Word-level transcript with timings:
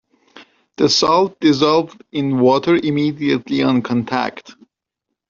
The 0.77 0.89
salt 0.89 1.39
dissolved 1.39 2.03
in 2.11 2.39
water 2.39 2.75
immediately 2.75 3.61
on 3.61 3.83
contact. 3.83 4.55